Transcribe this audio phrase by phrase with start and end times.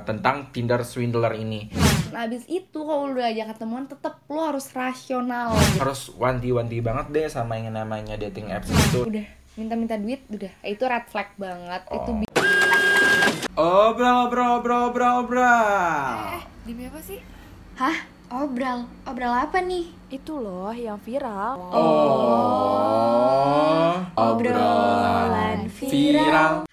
[0.00, 1.68] tentang Tinder swindler ini.
[2.08, 7.26] Nah, abis itu kalau udah ajak ketemuan tetep lo harus rasional Harus wanti-wanti banget deh
[7.26, 9.02] sama yang namanya dating apps itu.
[9.02, 12.14] udah minta-minta duit udah itu red flag banget itu Oh.
[12.14, 12.30] bi-
[13.52, 16.18] Obrol, obrol, obrol, obrol, obrol.
[16.62, 17.18] demi apa sih
[17.74, 17.94] Hah?
[18.30, 18.86] Obral?
[19.04, 19.86] Obral apa nih?
[20.08, 21.68] Itu loh yang viral.
[21.68, 21.92] Oh,
[24.16, 26.64] Obrolan viral.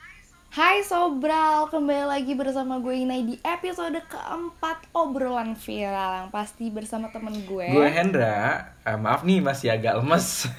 [0.59, 7.07] Hai Sobral, kembali lagi bersama gue Inai di episode keempat obrolan viral yang pasti bersama
[7.15, 7.71] temen gue.
[7.71, 10.51] Gue Hendra, Eh, maaf nih masih agak lemes.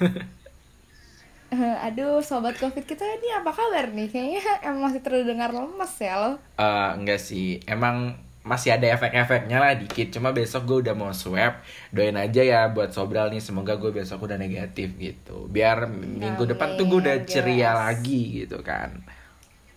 [1.85, 4.09] Aduh, sobat covid kita ini apa kabar nih?
[4.09, 6.31] Kayaknya emang masih terdengar lemes ya lo.
[6.57, 10.17] Eh, enggak sih, emang masih ada efek-efeknya lah dikit.
[10.17, 11.61] Cuma besok gue udah mau swab.
[11.93, 15.45] Doain aja ya buat Sobral nih, semoga gue besok udah negatif gitu.
[15.45, 18.01] Biar minggu depan tuh gue udah ceria guys.
[18.01, 19.20] lagi gitu kan.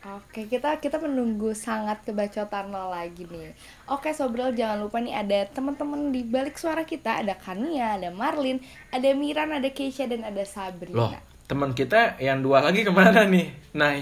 [0.05, 3.57] Oke, kita kita menunggu sangat kebacotan lo lagi nih.
[3.89, 8.61] Oke, Sobral jangan lupa nih ada teman-teman di balik suara kita, ada Kania, ada Marlin,
[8.93, 11.09] ada Miran, ada Keisha dan ada Sabrina.
[11.09, 11.13] Loh,
[11.49, 13.49] teman kita yang dua lagi ke mana nih?
[13.73, 13.97] Nah,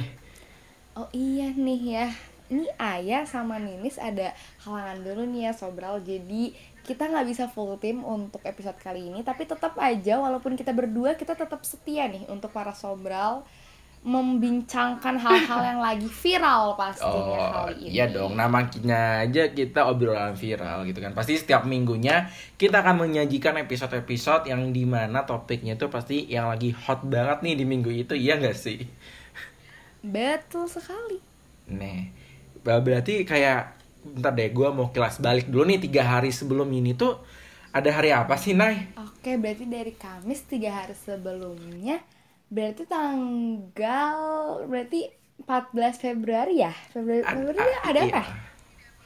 [0.92, 2.08] Oh iya nih ya.
[2.52, 6.04] Ini Ayah sama Ninis ada halangan dulu nih ya Sobral.
[6.04, 6.52] Jadi
[6.84, 9.24] kita nggak bisa full tim untuk episode kali ini.
[9.24, 13.46] Tapi tetap aja walaupun kita berdua kita tetap setia nih untuk para Sobral
[14.02, 17.94] membincangkan hal-hal yang lagi viral pastinya Oh kali ini.
[17.94, 22.26] iya dong, namanya aja kita obrolan viral gitu kan Pasti setiap minggunya
[22.58, 27.54] kita akan menyajikan episode-episode yang di mana topiknya itu pasti yang lagi hot banget nih
[27.60, 28.78] di minggu itu Iya gak sih?
[30.02, 31.18] Betul sekali.
[31.70, 32.10] Nih,
[32.64, 36.90] ber- berarti kayak Bentar deh, gue mau kelas balik dulu nih tiga hari sebelum ini
[36.98, 37.22] tuh
[37.70, 38.90] Ada hari apa sih, Nay?
[38.98, 41.96] Oke, berarti dari Kamis tiga hari sebelumnya
[42.54, 44.16] berarti tanggal
[44.70, 45.00] berarti
[45.42, 46.72] 14 Februari ya?
[46.92, 48.12] Februari, Februari Ah, ada iya.
[48.12, 48.22] apa?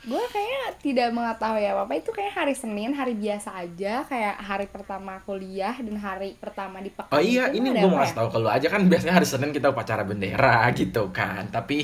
[0.08, 5.12] Gue kayaknya tidak mengetahui apa-apa itu kayak hari Senin, hari biasa aja, kayak hari pertama
[5.27, 7.16] kuliah dan hari pertama di pekan.
[7.16, 9.50] Oh iya, ini gue mau apa kasih tahu ke lu aja kan biasanya hari Senin
[9.56, 11.76] kita upacara bendera gitu kan Tapi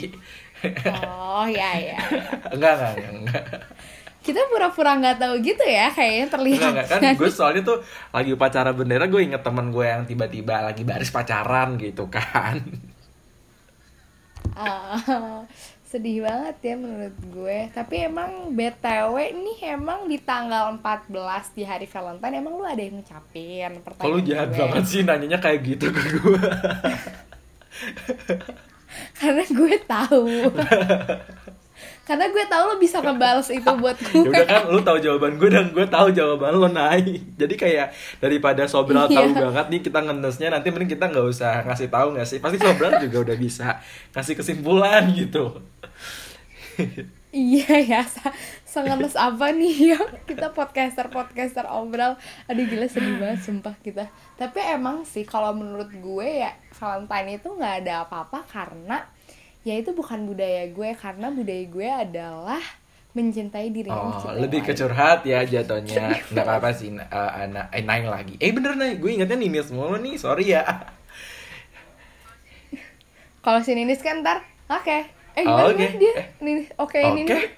[0.86, 0.94] ya?
[1.08, 1.98] Oh ya ya.
[2.54, 3.44] enggak, enggak, enggak, enggak.
[4.22, 6.70] Kita pura-pura nggak tahu gitu ya, kayaknya terlihat.
[6.70, 7.78] Enggak, kan gue soalnya tuh
[8.10, 12.62] lagi upacara bendera gue inget temen gue yang tiba-tiba lagi baris pacaran gitu kan
[14.52, 15.42] Ah,
[15.88, 21.12] sedih banget ya menurut gue tapi emang BTW nih emang di tanggal 14
[21.52, 24.56] di hari Valentine emang lu ada yang ngucapin pertanyaan Kalau jahat gue.
[24.56, 26.40] banget sih nanyanya kayak gitu ke gue
[29.20, 30.26] karena gue tahu
[32.02, 34.22] karena gue tahu lo bisa ngebales itu buat ya gue.
[34.26, 37.86] udah kan lu tahu jawaban gue dan gue tahu jawaban lo naik jadi kayak
[38.18, 39.16] daripada Sobral Iya.
[39.22, 42.38] tahu banget nih kita ngendesnya nanti mending kita nggak usah ngasih tahu nggak sih?
[42.42, 43.78] Pasti Sobral juga udah bisa
[44.12, 45.62] ngasih kesimpulan gitu.
[47.32, 48.34] Iya ya sa-
[48.68, 49.98] sengemes apa nih ya?
[50.28, 52.20] Kita podcaster podcaster obral.
[52.44, 54.04] Aduh gila sedih banget sumpah kita.
[54.36, 59.00] Tapi emang sih kalau menurut gue ya Valentine itu nggak ada apa-apa karena
[59.62, 62.62] ya itu bukan budaya gue karena budaya gue adalah
[63.12, 66.16] mencintai diri Oh, lebih ke curhat ya jatuhnya.
[66.26, 67.04] Nggak apa-apa sih, eh,
[67.38, 68.34] anak eh Naing lagi.
[68.36, 70.64] Eh bener Naing, gue ingetnya Ninis mulu nih, sorry ya.
[73.40, 74.98] kalau si Ninis kan ntar oke
[75.34, 75.76] eh Oh, gimana oke.
[75.76, 76.26] gimana dia Eh.
[76.40, 77.12] Ninis oke Oke.
[77.16, 77.42] Ninis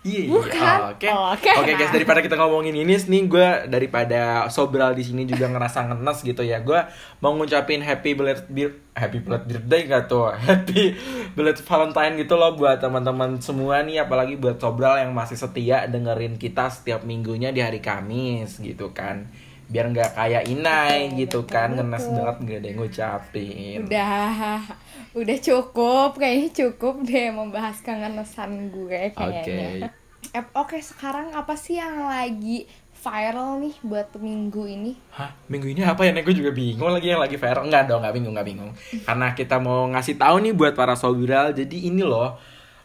[0.00, 0.30] Iya, iya.
[0.30, 0.78] Bukan.
[0.94, 1.08] Oke.
[1.10, 5.84] Oke Oke guys, daripada kita ngomongin Ninis nih, gue daripada Sobral di sini juga ngerasa
[5.84, 6.62] ngenes gitu ya.
[6.62, 6.80] Gue
[7.18, 10.34] mau ngucapin happy belated bir- happy belated birthday gak tuh?
[10.48, 10.94] Happy
[11.34, 16.34] belated Valentine gitu loh buat teman-teman semua nih, apalagi buat Sobral yang masih setia dengerin
[16.36, 19.30] kita setiap minggunya di hari Kamis gitu kan.
[19.68, 23.80] Biar nggak kayak Inai Betul, gitu betul, kan, ngenes banget nggak ada yang ngucapin.
[23.84, 24.58] udah
[25.20, 29.92] udah cukup kayaknya cukup deh membahas kangenesan gue kayaknya
[30.28, 32.66] Eh, oke sekarang apa sih yang lagi
[32.98, 36.10] viral nih buat minggu ini Hah, minggu ini apa ya?
[36.14, 37.66] Nek gue juga bingung lagi yang lagi viral.
[37.66, 38.72] Enggak dong, enggak bingung, enggak bingung.
[39.06, 41.50] Karena kita mau ngasih tahu nih buat para sobral.
[41.54, 42.38] Jadi ini loh,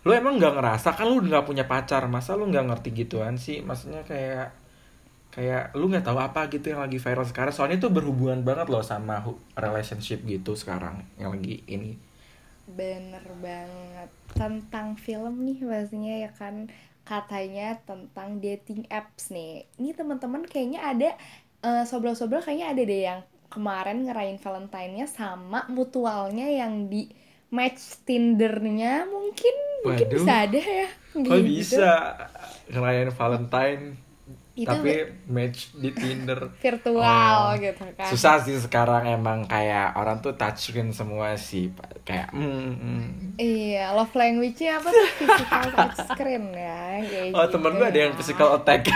[0.05, 3.61] lo emang nggak ngerasa kan lu nggak punya pacar, masa lu nggak ngerti gituan sih?
[3.61, 4.47] Maksudnya kayak
[5.33, 7.53] kayak lu nggak tahu apa gitu yang lagi viral sekarang.
[7.55, 9.21] Soalnya itu berhubungan banget loh sama
[9.57, 11.91] relationship gitu sekarang yang lagi ini.
[12.63, 16.71] bener banget tentang film nih pastinya ya kan
[17.03, 21.09] katanya tentang dating apps nih ini teman-teman kayaknya ada
[21.63, 23.19] eh, sobrol-sobrol kayaknya ada deh yang
[23.51, 27.05] kemarin ngerayain Valentine-nya sama mutualnya yang di
[27.53, 29.55] match Tindernya mungkin
[29.85, 30.17] mungkin Waduh.
[30.17, 31.37] bisa ada ya gitu.
[31.45, 31.91] bisa
[32.71, 33.83] ngerayain Valentine
[34.53, 36.53] Itu tapi match di Tinder.
[36.61, 37.57] Virtual Oh.
[37.57, 38.05] gitu kan.
[38.05, 41.73] Susah sih sekarang emang kayak orang tuh touchscreen semua sih
[42.05, 43.03] kayak mm, mm.
[43.41, 45.07] iya love language-nya apa tuh?
[45.17, 48.03] Physical touch screen ya kayak oh temen gitu gue ada ya.
[48.05, 48.81] yang physical attack.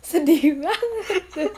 [0.00, 1.52] Sedih banget.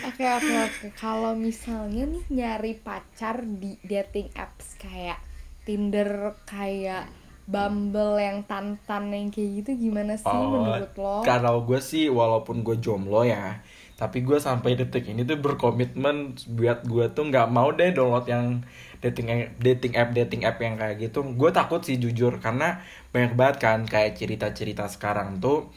[0.00, 0.86] Oke oke oke.
[0.98, 5.16] Kalau misalnya nih nyari pacar di dating apps kayak
[5.64, 7.06] Tinder kayak
[7.50, 11.20] Bumble yang tantan yang kayak gitu gimana sih menurut lo?
[11.20, 13.58] Oh, Kalau gue sih walaupun gue jomblo ya,
[13.98, 18.62] tapi gue sampai detik ini tuh berkomitmen buat gue tuh nggak mau deh download yang
[19.02, 21.26] dating dating app dating app yang kayak gitu.
[21.34, 22.80] Gue takut sih jujur karena
[23.10, 25.68] banyak banget kan kayak cerita-cerita sekarang tuh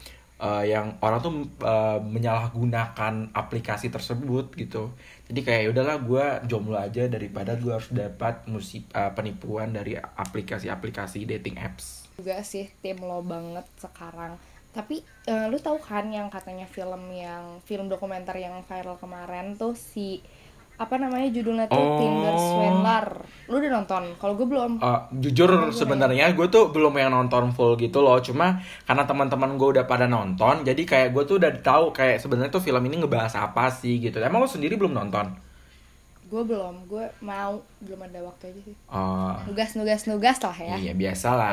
[0.44, 1.32] eh, yang orang tuh
[1.64, 4.92] eh, menyalahgunakan aplikasi tersebut gitu.
[5.28, 9.96] Jadi kayak "Ya udahlah gue jomblo aja daripada gue harus dapat musik eh, penipuan dari
[9.96, 12.04] aplikasi-aplikasi dating apps.
[12.14, 14.38] juga sih tim lo banget sekarang
[14.74, 19.74] tapi eh, lu tahu kan yang katanya film yang film dokumenter yang viral kemarin tuh
[19.78, 20.18] si
[20.74, 21.78] apa namanya judulnya tuh?
[21.78, 21.98] Oh.
[22.02, 23.06] Tinder Swindler.
[23.46, 24.02] Lu udah nonton?
[24.18, 24.82] Kalau gue belum.
[24.82, 28.18] Uh, jujur sebenarnya gue tuh belum yang nonton full gitu loh.
[28.18, 32.50] Cuma karena teman-teman gue udah pada nonton jadi kayak gue tuh udah tahu kayak sebenarnya
[32.50, 34.18] tuh film ini ngebahas apa sih gitu.
[34.18, 35.30] Emang lo sendiri belum nonton?
[36.26, 36.90] Gue belum.
[36.90, 37.62] Gue mau.
[37.78, 38.74] Belum ada waktu aja sih.
[38.90, 40.74] Oh, nugas nugas nugas lah ya.
[40.74, 41.50] Iya biasa lah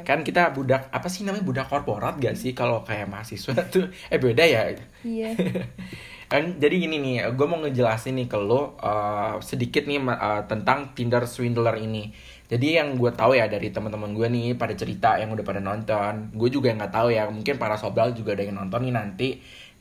[0.00, 3.92] kan kita budak apa sih namanya budak korporat gak sih kalau kayak mahasiswa tuh?
[4.08, 4.72] Eh beda ya.
[5.04, 5.36] Iya
[6.32, 10.96] kan jadi gini nih gue mau ngejelasin nih ke lo uh, sedikit nih uh, tentang
[10.96, 12.08] Tinder swindler ini.
[12.48, 16.32] Jadi yang gue tahu ya dari teman-teman gue nih pada cerita yang udah pada nonton
[16.32, 19.28] gue juga nggak tahu ya mungkin para sobral juga ada yang nonton nih nanti.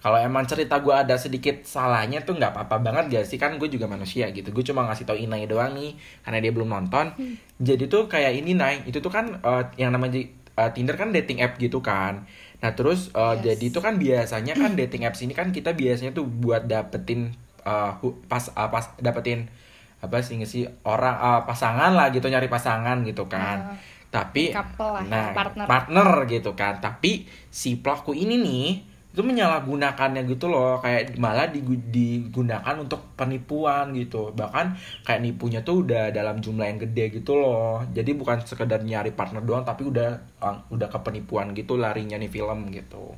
[0.02, 3.40] Kalau emang cerita gue ada sedikit salahnya tuh nggak apa-apa banget gak sih?
[3.40, 5.96] Kan gue juga manusia gitu gue cuma ngasih tau Inai doang nih
[6.28, 7.16] karena dia belum nonton.
[7.64, 10.20] Jadi tuh kayak ini Nay itu tuh kan uh, yang namanya
[10.60, 12.28] uh, Tinder kan dating app gitu kan
[12.62, 13.58] nah terus uh, Yes.
[13.58, 17.98] jadi itu kan biasanya kan dating apps ini kan kita biasanya tuh buat dapetin uh,
[18.26, 19.50] pas uh, pas dapetin
[19.98, 23.78] apa sih sih orang uh, pasangan lah gitu nyari pasangan gitu kan Ah,
[24.12, 25.66] tapi couple lah, nah partner.
[25.66, 28.68] partner gitu kan tapi si pelaku ini nih
[29.12, 34.32] itu menyalahgunakannya gitu loh kayak malah digu- digunakan untuk penipuan gitu.
[34.32, 37.84] Bahkan kayak nipunya tuh udah dalam jumlah yang gede gitu loh.
[37.92, 40.10] Jadi bukan sekedar nyari partner doang tapi udah
[40.40, 43.12] uh, udah ke penipuan gitu larinya nih film gitu.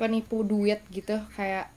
[0.00, 1.68] Penipu duit gitu kayak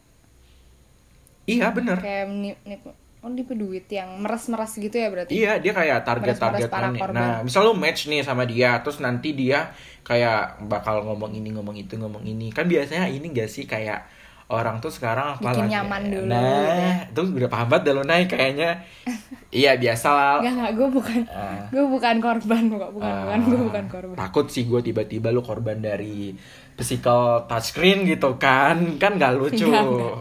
[1.44, 2.00] iya bener.
[2.00, 6.04] Kayak nip, nip oh nipu duit yang meres meres gitu ya berarti Iya, dia kayak
[6.04, 7.16] target-target Meres-meres korban.
[7.16, 9.72] Nah, misal lu match nih sama dia, terus nanti dia
[10.02, 12.52] kayak bakal ngomong ini, ngomong itu, ngomong ini.
[12.52, 14.04] Kan biasanya ini gak sih kayak
[14.46, 16.94] orang tuh sekarang Bikin apalagi- nyaman dulu Nah, gitu ya.
[17.08, 18.72] itu udah paham banget dah lu naik kayaknya.
[19.56, 20.36] iya, biasa lah.
[20.38, 21.64] Enggak enggak gue bukan Ah.
[21.72, 25.40] gue bukan korban kok bukan bukan gue Ah, bukan korban Takut sih gue tiba-tiba lu
[25.40, 26.36] korban dari
[26.74, 29.00] physical touchscreen gitu kan.
[29.00, 29.64] Kan gak lucu.
[29.64, 30.20] Enggak, enggak.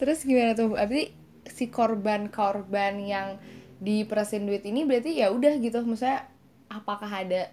[0.00, 0.72] Terus gimana tuh?
[0.72, 1.12] Berarti
[1.46, 3.28] si korban-korban yang
[3.80, 5.82] diperesin duit ini berarti ya udah gitu.
[5.84, 6.28] Maksudnya
[6.72, 7.52] apakah ada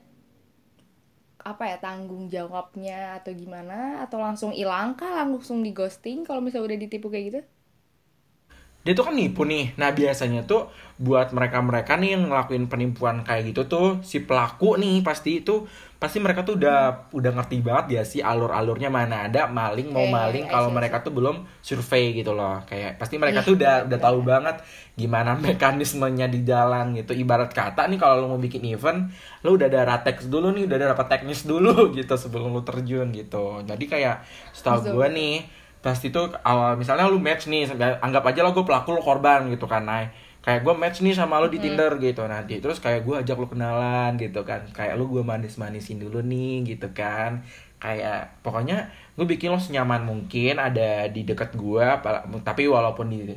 [1.44, 4.04] apa ya tanggung jawabnya atau gimana?
[4.04, 5.24] Atau langsung hilang kah?
[5.24, 7.42] Langsung di ghosting kalau misalnya udah ditipu kayak gitu
[8.84, 9.72] dia tuh kan nipu nih.
[9.80, 10.68] Nah biasanya tuh
[11.00, 15.66] buat mereka-mereka nih yang ngelakuin penipuan kayak gitu tuh si pelaku nih pasti itu
[15.98, 20.52] pasti mereka tuh udah udah ngerti banget ya sih alur-alurnya mana ada maling mau maling
[20.52, 22.60] kalau mereka tuh belum survei gitu loh.
[22.68, 24.60] Kayak pasti mereka tuh udah udah tahu banget
[25.00, 27.16] gimana mekanismenya di jalan gitu.
[27.16, 29.08] Ibarat kata nih kalau lo mau bikin event,
[29.48, 33.16] lo udah ada ratex dulu nih, udah ada rapat teknis dulu gitu sebelum lo terjun
[33.16, 33.64] gitu.
[33.64, 37.68] Jadi kayak setahu gue nih pasti tuh awal misalnya lu match nih
[38.00, 40.08] anggap aja lo gue pelaku lo korban gitu kan Nay.
[40.44, 42.24] Kayak gue match nih sama lo di Tinder gitu.
[42.24, 44.64] Nanti terus kayak gue ajak lo kenalan gitu kan.
[44.72, 47.44] Kayak lo gue manis manisin dulu nih gitu kan.
[47.84, 48.88] Kayak pokoknya
[49.20, 51.88] gue bikin lo senyaman mungkin ada di dekat gue
[52.48, 53.36] tapi walaupun di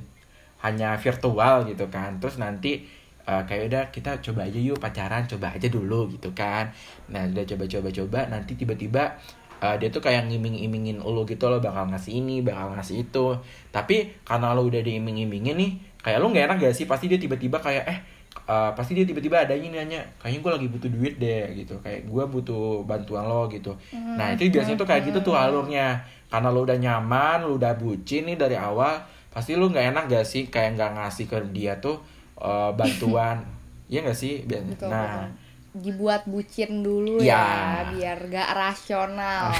[0.62, 2.22] hanya virtual gitu kan.
[2.22, 2.86] Terus nanti
[3.26, 6.70] eh, kayak udah kita coba aja yuk pacaran coba aja dulu gitu kan.
[7.10, 9.18] Nah udah coba coba coba nanti tiba-tiba
[9.62, 13.26] eh, dia tuh kayak ngiming-imingin lo gitu lo bakal ngasih ini bakal ngasih itu.
[13.70, 15.70] Tapi karena lo udah diiming-imingin nih
[16.00, 16.84] kayak lo nggak enak gak sih?
[16.84, 17.98] Pasti dia tiba-tiba kayak eh
[18.46, 21.74] eh, pasti dia tiba-tiba ada ini nanya kayaknya gue lagi butuh duit deh gitu.
[21.80, 23.72] Kayak gue butuh bantuan lo gitu.
[24.14, 25.98] Nah itu biasanya tuh kayak gitu tuh alurnya.
[26.26, 28.98] Karena lo udah nyaman lo udah bucin nih dari awal
[29.30, 31.96] pasti lo nggak enak gak sih kayak nggak ngasih ke dia tuh
[32.38, 33.38] eh, bantuan?
[33.86, 34.42] Iya gak sih?
[34.42, 35.45] Biar- betul nah, betul
[35.76, 37.36] dibuat bucin dulu Iya.
[37.36, 39.52] ya biar gak rasional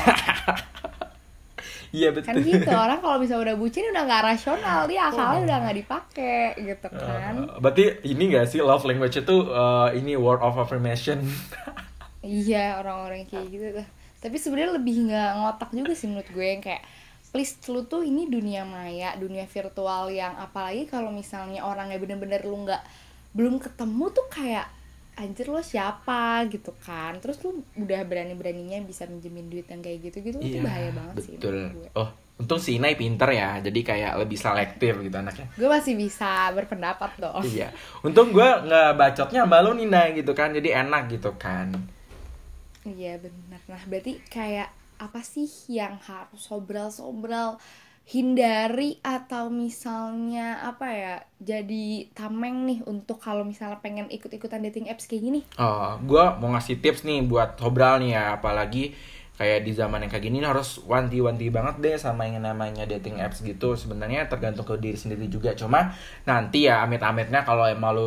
[1.90, 2.28] iya betul.
[2.28, 6.42] kan gitu orang kalau bisa udah bucin udah nggak rasional dia akalnya udah nggak dipakai
[6.58, 11.25] gitu kan Eh, berarti ini gak sih love language itu eh, ini word of affirmation?
[12.26, 13.87] iya orang-orang kayak gitu tuh
[14.18, 16.82] tapi sebenarnya lebih nggak ngotak juga sih menurut gue yang kayak
[17.30, 22.66] please lu tuh ini dunia maya dunia virtual yang apalagi kalau misalnya orangnya bener-bener lu
[22.66, 22.82] nggak
[23.30, 24.66] belum ketemu tuh kayak
[25.16, 26.44] anjir lo siapa?
[26.46, 27.16] gitu kan.
[27.18, 31.35] Terus lu udah berani-beraninya bisa minjemin duit yang kayak gitu gitu itu bahaya banget sih
[31.35, 31.88] Iya, betul gue.
[31.96, 35.49] oh untung si Inai pinter ya jadi kayak lebih selektif gitu anaknya.
[35.56, 37.40] Gue masih bisa berpendapat dong.
[37.42, 37.73] Iya.
[38.04, 41.73] Untung gue nggak bacotnya sama lu nih Nay, gitu kan jadi enak gitu kan.
[42.85, 43.61] Iya benar.
[43.66, 47.56] Nah berarti kayak apa sih yang harus sobral-sobral
[48.06, 55.10] hindari atau misalnya apa ya jadi tameng nih untuk kalau misalnya pengen ikut-ikutan dating apps
[55.10, 58.94] kayak gini Oh, gue mau ngasih tips nih buat Sobral nih ya, apalagi
[59.36, 63.44] kayak di zaman yang kayak gini harus wanti-wanti banget deh sama yang namanya dating apps
[63.44, 63.76] gitu.
[63.76, 65.52] Sebenarnya tergantung ke diri sendiri juga.
[65.52, 65.92] Cuma
[66.25, 68.06] nanti ya amit-amitnya kalau emang lu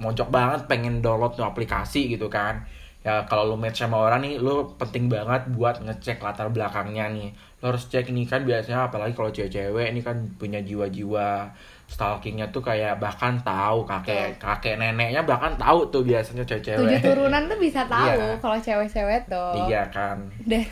[0.00, 2.64] mojok banget pengen download tuh aplikasi gitu kan.
[3.04, 7.28] Ya kalau lu match sama orang nih, lu penting banget buat ngecek latar belakangnya nih.
[7.60, 11.44] Lu harus cek nih kan biasanya apalagi kalau cewek-cewek ini kan punya jiwa-jiwa
[11.84, 17.42] stalkingnya tuh kayak bahkan tahu kakek kakek neneknya bahkan tahu tuh biasanya tujuh cewek-cewek turunan
[17.44, 18.38] tuh bisa tahu Iya.
[18.38, 19.52] kalau cewek-cewek tuh.
[19.66, 20.30] Iya kan.
[20.40, 20.64] Dan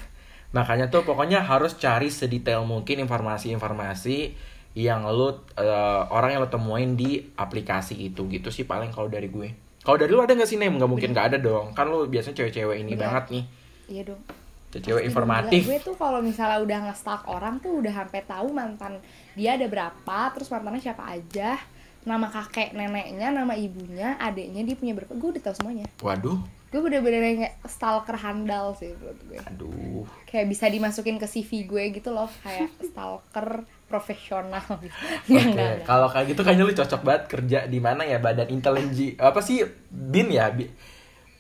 [0.49, 4.33] makanya tuh pokoknya harus cari sedetail mungkin informasi-informasi
[4.73, 5.29] yang lu
[5.59, 8.25] eh, orang yang lo temuin di aplikasi itu.
[8.31, 9.51] Gitu sih paling kalau dari gue.
[9.83, 11.75] Kalau dari lu ada nggak sih nem nggak mungkin nggak ada dong.
[11.75, 13.03] Kan lu biasanya cewek-cewek ini Bener.
[13.05, 13.45] banget nih.
[13.89, 14.23] Iya dong
[14.71, 15.61] cewek Pasti informatif.
[15.65, 19.01] gue tuh kalau misalnya udah nge-stalk orang tuh udah sampai tahu mantan
[19.33, 21.57] dia ada berapa terus mantannya siapa aja
[22.05, 25.89] nama kakek neneknya nama ibunya adiknya dia punya berapa gue udah tahu semuanya.
[25.99, 26.41] Waduh.
[26.69, 29.41] Gue bener-bener yang kayak stalker handal sih menurut gue.
[29.43, 30.05] Aduh.
[30.25, 34.61] Kayak bisa dimasukin ke CV gue gitu loh kayak stalker profesional.
[35.25, 35.85] Gitu Oke, nggak.
[35.85, 38.21] kalau kayak gitu kayaknya lu cocok banget kerja di mana ya?
[38.21, 39.65] Badan intelijen apa sih?
[39.89, 40.53] Bin ya?
[40.53, 40.69] Bi-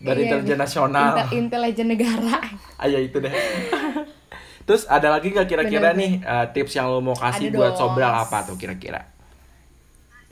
[0.04, 2.38] badan Iya, intelijen nasional Intel- intelijen negara
[2.82, 3.34] Ayo itu deh.
[4.68, 7.78] Terus ada lagi nggak kira-kira nih eh, tips yang lo mau kasih Ada buat dong.
[7.80, 9.00] sobral apa tuh kira-kira?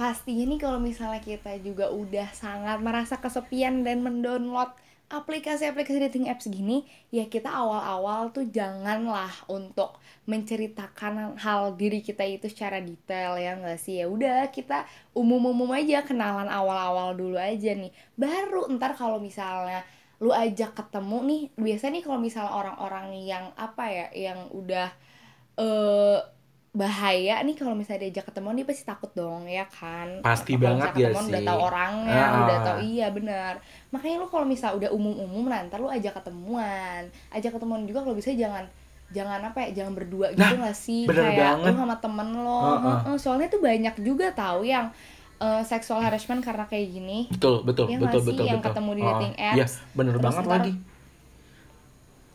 [0.00, 4.70] pastinya nih kalau misalnya kita juga udah sangat merasa kesepian dan mendownload
[5.06, 6.82] aplikasi-aplikasi dating apps gini
[7.14, 13.78] ya kita awal-awal tuh janganlah untuk menceritakan hal diri kita itu secara detail ya nggak
[13.78, 14.02] sih?
[14.02, 14.82] Ya udah kita
[15.14, 17.94] umum-umum aja kenalan awal-awal dulu aja nih.
[18.18, 19.86] Baru ntar kalau misalnya
[20.18, 24.88] lu ajak ketemu nih biasanya nih kalau misalnya orang-orang yang apa ya yang udah
[25.60, 26.18] eh
[26.76, 30.88] bahaya nih kalau misalnya diajak ketemuan dia pasti takut dong ya kan Pasti Kalau banget
[30.92, 31.48] ya ketemuan udah sih.
[31.48, 32.40] tahu orangnya Ah.
[32.44, 33.52] udah tahu iya benar
[33.88, 37.02] makanya lu kalau misalnya udah umum-umum nah, ntar lu ajak ketemuan
[37.32, 38.68] ajak ketemuan juga kalau bisa jangan
[39.08, 41.72] jangan apa ya jangan berdua gitu Nah, gak sih bener kayak banget.
[41.72, 42.98] lu sama temen lo Heeh.
[43.06, 44.86] Heeh, soalnya tuh banyak juga tahu yang
[45.36, 48.68] eh, sexual harassment karena kayak gini Betul, betul, Iya nggak betul, sih, betul, yang betul.
[48.68, 50.72] ketemu di Oh, dating apps, bener terus banget ntar lagi.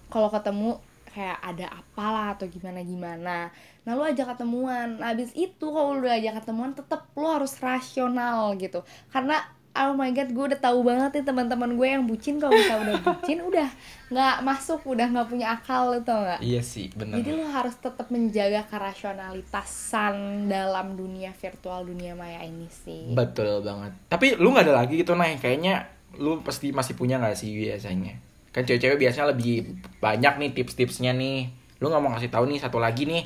[0.08, 0.70] kalau ketemu
[1.12, 3.52] kayak ada apalah atau gimana gimana
[3.82, 5.02] nah lu ajak ketemuan.
[5.02, 8.86] Nah, abis itu kalau lu udah ajak ketemuan tetep lu harus rasional gitu.
[9.10, 9.42] Karena
[9.72, 12.38] oh my god gue udah tahu banget nih teman-teman gue yang bucin.
[12.38, 13.70] Kalau misalnya udah bucin udah
[14.14, 16.40] nggak masuk udah nggak punya akal itu nggak?
[16.46, 17.24] Iya sih, bener.
[17.24, 23.10] jadi lu harus tetap menjaga kerasionalitasan dalam dunia virtual dunia maya ini sih.
[23.10, 23.98] Betul banget.
[24.12, 25.90] Tapi lu nggak ada lagi gitu nih, kayaknya
[26.22, 28.31] lu pasti masih punya nggak sih biasanya?
[28.52, 31.52] Kan cewek-cewek biasanya lebih banyak nih tips-tipsnya nih.
[31.80, 33.24] Lu nggak mau ngasih tahu nih satu lagi nih?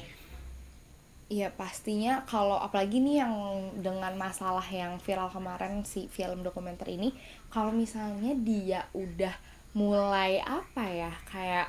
[1.25, 3.33] Iya pastinya kalau apalagi nih yang
[3.81, 7.09] dengan masalah yang viral kemarin si film dokumenter ini
[7.49, 9.33] kalau misalnya dia udah
[9.73, 11.67] mulai apa ya kayak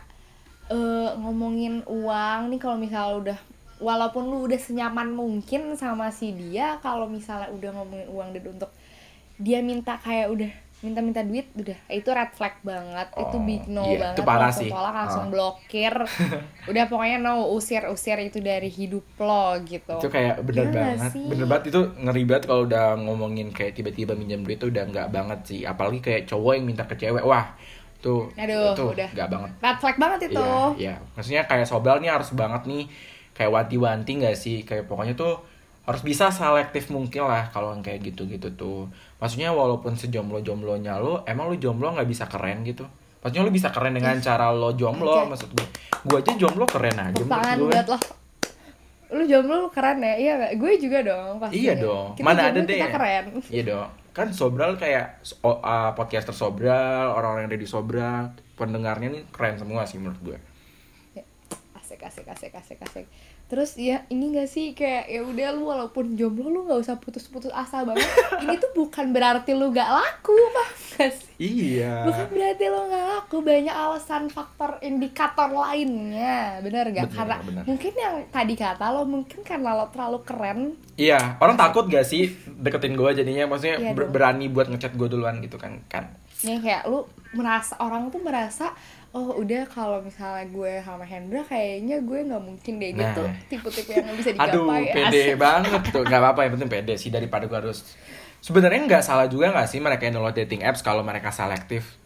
[0.68, 3.38] eh, ngomongin uang nih kalau misalnya udah
[3.80, 8.70] walaupun lu udah senyaman mungkin sama si dia kalau misalnya udah ngomongin uang dan untuk
[9.40, 13.80] dia minta kayak udah minta-minta duit udah itu red flag banget itu Oh, big no
[13.86, 14.70] iya, banget itu parah langsung sih.
[14.70, 15.30] tolak langsung Ah.
[15.30, 15.94] blokir
[16.70, 21.24] udah pokoknya no usir-usir itu dari hidup lo gitu itu kayak bener nggak banget sih?
[21.26, 25.08] bener banget itu ngeri banget kalau udah ngomongin kayak tiba-tiba minjem duit itu udah nggak
[25.10, 27.56] banget sih apalagi kayak cowok yang minta ke cewek wah
[27.98, 29.08] tuh Aduh, itu udah.
[29.10, 30.94] nggak banget red flag banget itu Iya, iya.
[31.12, 32.84] Maksudnya kayak Sobel nih harus banget nih
[33.32, 34.60] kayak wanti-wanti nggak sih?
[34.62, 35.40] Kayak pokoknya tuh
[35.86, 38.90] harus bisa selektif mungkin lah kalau yang kayak gitu-gitu tuh.
[39.16, 42.82] Maksudnya walaupun sejomblo-jomblonya lo, emang lo jomblo nggak bisa keren gitu?
[43.22, 45.30] Maksudnya lo bisa keren dengan cara lo jomblo, Aja.
[45.30, 45.66] maksud gue.
[46.02, 47.66] Gue aja jomblo keren aja tangan gue.
[47.66, 47.98] buat lo
[49.06, 50.52] lu jomblo lu keren ya iya gak?
[50.58, 52.18] gue juga dong pasti Iya dong.
[52.18, 52.74] kita Mana ada deh.
[52.74, 53.88] kita keren Iya dong.
[54.10, 58.22] Kan Sobral kayak so- uh, podcaster Sobral, orang-orang yang ada di Sobral,
[58.54, 60.38] pendengarnya nih keren semua sih menurut gue.
[61.78, 63.06] asik asik asik asik asik
[63.46, 64.72] terus ya ini gak sih?
[64.72, 68.02] Kayak ya udah lu walaupun jomblo lu nggak usah putus-putus asa banget.
[68.42, 70.34] Ini tuh bukan berarti lu gak laku
[70.92, 71.24] gak sih?
[71.36, 72.02] Iya.
[72.02, 76.58] bukan berarti lo nggak laku banyak alasan faktor indikator lainnya.
[76.58, 77.62] Bener gak Bener, karena bener.
[77.64, 80.60] mungkin yang tadi kata lo mungkin karena lo terlalu keren.
[80.94, 83.46] Iya, orang takut gak sih deketin gue jadinya?
[83.46, 86.18] Maksudnya Iya ber- berani buat ngechat gue duluan gitu kan kan.
[86.38, 87.00] nih kayak lu
[87.32, 88.76] merasa orang tuh merasa
[89.16, 93.36] oh udah kalau misalnya gue sama Hendra kayaknya gue nggak mungkin deh gitu Nah.
[93.48, 95.36] tipe-tipe yang nggak bisa Aduh, digapai pede Asik.
[95.36, 96.02] banget tuh.
[96.04, 97.78] Gak apa-apa, yang penting pede sih daripada gue harus.
[98.38, 101.96] Sebenarnya nggak salah juga nggak sih mereka yang download dating apps kalau mereka selektif.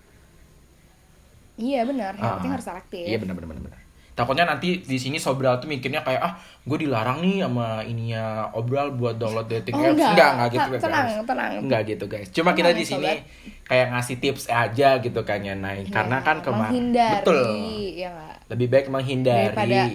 [1.61, 3.80] iya benar yang Ah, penting harus selektif Iya benar benar benar.
[4.21, 8.93] Takutnya nanti di sini Sobral tuh mikirnya kayak ah gue dilarang nih sama ininya Obral
[8.93, 9.97] buat download dating Oh, apps.
[9.97, 10.11] enggak.
[10.13, 11.25] enggak, enggak gitu Ta- tenang, guys.
[11.25, 11.51] tenang.
[11.59, 12.29] Enggak gitu guys.
[12.29, 13.11] Cuma kita Tenang, di sini
[13.65, 15.87] kayak ngasih tips aja gitu kan ya Nay.
[15.87, 17.41] Karena Iya, kan kemarin betul.
[17.97, 18.13] ya
[18.47, 19.49] Lebih baik menghindari.
[19.49, 19.89] Daripada-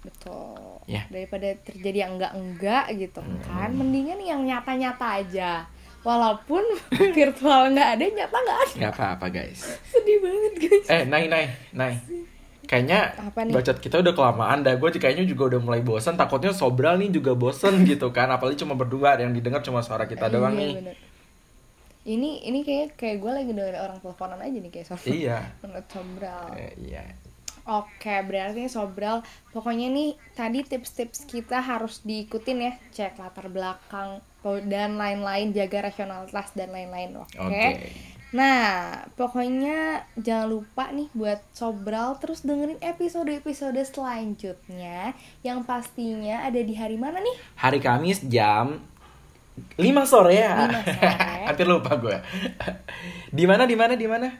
[0.00, 1.02] betul Ya.
[1.06, 5.62] daripada terjadi yang enggak enggak gitu kan mendingan yang nyata nyata aja
[6.00, 6.64] walaupun
[7.14, 9.60] virtual nggak ada nyata nggak ada Nggak apa-apa guys.
[9.92, 11.94] sedih banget guys Eh, Nay, Nay, Nay.
[12.70, 13.52] Kayaknya Apa nih?
[13.58, 14.78] bacot kita udah kelamaan dah.
[14.78, 16.14] Gue kayaknya juga udah mulai bosan.
[16.14, 18.30] Takutnya Sobral nih juga bosan gitu kan.
[18.30, 20.74] Apalagi cuma berdua yang didengar cuma suara kita doang Iya, nih.
[20.78, 20.96] bener.
[22.00, 25.38] ini ini kayak kayak gue lagi dengerin orang teleponan aja nih kayak Sobral Iya.
[25.60, 27.04] menurut Sobral Eh, iya.
[27.68, 29.20] Oke, berarti Sobral,
[29.52, 34.24] pokoknya nih tadi tips-tips kita harus diikutin ya, cek latar belakang
[34.64, 37.36] dan lain-lain, jaga rasionalitas dan lain-lain, oke?
[37.36, 37.68] Oke.
[38.30, 46.78] Nah, pokoknya jangan lupa nih buat Sobral terus dengerin episode-episode selanjutnya yang pastinya ada di
[46.78, 47.36] hari mana nih?
[47.58, 48.78] Hari Kamis jam
[49.74, 50.62] 5 sore ya.
[50.62, 51.10] 5 sore.
[51.50, 52.16] Hampir lupa gue.
[53.38, 54.30] di mana di mana di mana?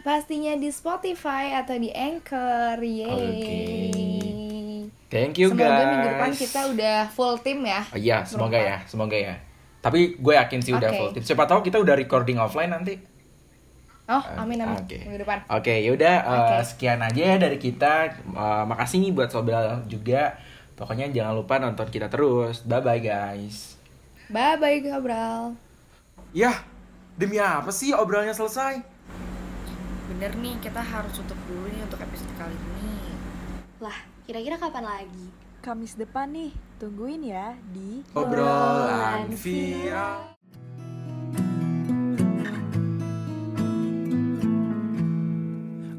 [0.00, 3.10] Pastinya di Spotify atau di Anchor, yeay.
[3.10, 3.58] Oke.
[5.10, 5.82] Thank you Semoga guys.
[5.90, 7.82] minggu depan kita udah full tim ya.
[7.90, 9.49] Oh, iya, semoga ya, semoga ya.
[9.80, 10.98] Tapi gue yakin sih udah Oke.
[11.00, 11.24] full team.
[11.24, 13.00] Siapa tahu kita udah recording offline nanti.
[14.10, 14.76] Oh, amin amin.
[14.76, 14.98] Oke.
[15.06, 15.38] Minggu depan.
[15.48, 16.56] Oke, yaudah eh, Oke.
[16.68, 18.10] sekian aja ya dari kita.
[18.20, 20.36] Eh, makasih nih buat Sobral juga.
[20.74, 22.64] Pokoknya jangan lupa nonton kita terus.
[22.66, 23.80] Bye bye guys.
[24.28, 25.54] Bye bye Gabral.
[26.30, 26.56] Yah,
[27.18, 28.80] demi apa sih obrolnya selesai?
[30.10, 33.14] Bener nih, kita harus tutup dulu nih untuk episode kali ini.
[33.78, 33.94] Lah,
[34.26, 35.26] kira-kira kapan lagi?
[35.60, 40.32] Kamis depan nih, tungguin ya di Obrolan viral.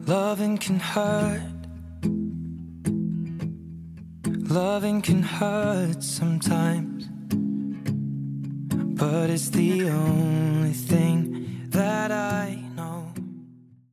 [0.09, 1.45] Loving can hurt.
[4.49, 7.05] Loving can hurt sometimes.
[8.97, 12.60] But it's the only thing that I